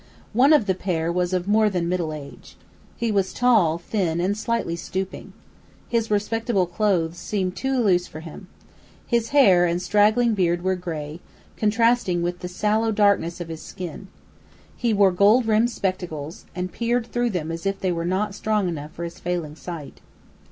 One 0.33 0.51
of 0.51 0.65
the 0.65 0.73
pair 0.73 1.11
was 1.11 1.31
of 1.31 1.47
more 1.47 1.69
than 1.69 1.87
middle 1.87 2.11
age. 2.11 2.57
He 2.97 3.11
was 3.11 3.31
tall, 3.31 3.77
thin, 3.77 4.19
and 4.19 4.35
slightly 4.35 4.75
stooping. 4.75 5.31
His 5.89 6.09
respectable 6.09 6.65
clothes 6.65 7.17
seemed 7.19 7.55
too 7.55 7.77
loose 7.79 8.07
for 8.07 8.21
him. 8.21 8.47
His 9.05 9.29
hair 9.29 9.67
and 9.67 9.79
straggling 9.79 10.33
beard 10.33 10.63
were 10.63 10.73
gray, 10.75 11.19
contrasting 11.55 12.23
with 12.23 12.39
the 12.39 12.47
sallow 12.47 12.91
darkness 12.91 13.39
of 13.39 13.49
his 13.49 13.61
skin. 13.61 14.07
He 14.75 14.91
wore 14.91 15.11
gold 15.11 15.45
rimmed 15.45 15.69
spectacles, 15.69 16.45
and 16.55 16.71
peered 16.71 17.05
through 17.05 17.29
them 17.29 17.51
as 17.51 17.67
if 17.67 17.79
they 17.79 17.91
were 17.91 18.03
not 18.03 18.33
strong 18.33 18.67
enough 18.67 18.93
for 18.93 19.03
his 19.03 19.19
failing 19.19 19.55
sight. 19.55 20.01